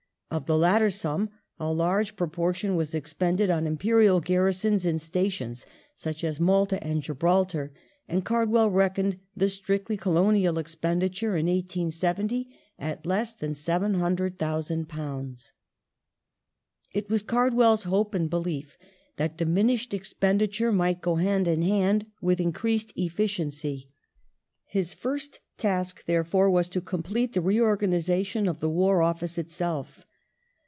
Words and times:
Of 0.33 0.45
the 0.45 0.57
latter 0.57 0.89
sum 0.89 1.27
a 1.59 1.73
large 1.73 2.15
proportion 2.15 2.77
was 2.77 2.95
expended 2.95 3.49
on 3.49 3.67
Imperial 3.67 4.21
garrisons 4.21 4.85
in 4.85 4.97
stations 4.97 5.65
such 5.93 6.23
as 6.23 6.39
Malta 6.39 6.81
and 6.81 7.01
Gibraltar, 7.01 7.73
and 8.07 8.23
Cardwell 8.23 8.69
reckoned 8.69 9.19
the 9.35 9.49
strictly 9.49 9.97
colonial 9.97 10.57
expenditure 10.57 11.35
in 11.35 11.47
1870 11.47 12.47
at 12.79 13.05
less 13.05 13.33
than 13.33 13.51
£700,000. 13.51 15.51
It 16.93 17.09
was 17.09 17.23
Cardwell's 17.23 17.83
hope 17.83 18.15
and 18.15 18.29
belief 18.29 18.77
that 19.17 19.35
diminished 19.35 19.93
expenditure 19.93 20.67
The 20.67 20.71
War 20.71 20.77
might 20.77 21.01
go 21.01 21.15
hand 21.15 21.45
in 21.45 21.61
hand 21.61 22.05
with 22.21 22.39
increased 22.39 22.93
efficiency. 22.95 23.89
His 24.63 24.93
first 24.93 25.41
task, 25.57 26.03
^^^^ 26.03 26.05
therefore, 26.05 26.49
was 26.49 26.69
to 26.69 26.79
complete 26.79 27.33
the 27.33 27.41
reorganization 27.41 28.47
of 28.47 28.61
the 28.61 28.69
War 28.69 29.01
Office 29.01 29.37
itself. 29.37 30.05